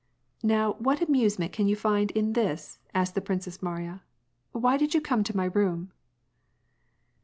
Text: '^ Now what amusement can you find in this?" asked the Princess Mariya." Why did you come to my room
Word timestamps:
'^ 0.43 0.43
Now 0.43 0.73
what 0.79 0.99
amusement 0.99 1.51
can 1.51 1.67
you 1.67 1.75
find 1.75 2.09
in 2.09 2.33
this?" 2.33 2.79
asked 2.95 3.13
the 3.13 3.21
Princess 3.21 3.61
Mariya." 3.61 4.01
Why 4.51 4.75
did 4.75 4.95
you 4.95 4.99
come 5.01 5.23
to 5.25 5.37
my 5.37 5.45
room 5.45 5.91